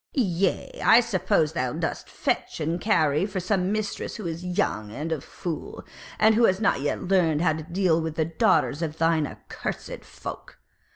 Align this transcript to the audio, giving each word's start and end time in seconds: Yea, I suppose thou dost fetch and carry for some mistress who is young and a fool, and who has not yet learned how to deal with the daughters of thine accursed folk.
Yea, 0.15 0.81
I 0.83 0.99
suppose 0.99 1.53
thou 1.53 1.73
dost 1.73 2.09
fetch 2.09 2.59
and 2.59 2.81
carry 2.81 3.27
for 3.27 3.39
some 3.39 3.71
mistress 3.71 4.15
who 4.15 4.25
is 4.25 4.43
young 4.43 4.91
and 4.91 5.11
a 5.11 5.21
fool, 5.21 5.85
and 6.17 6.33
who 6.33 6.45
has 6.45 6.59
not 6.59 6.81
yet 6.81 7.03
learned 7.03 7.43
how 7.43 7.53
to 7.53 7.61
deal 7.61 8.01
with 8.01 8.15
the 8.15 8.25
daughters 8.25 8.81
of 8.81 8.97
thine 8.97 9.27
accursed 9.27 10.03
folk. 10.03 10.57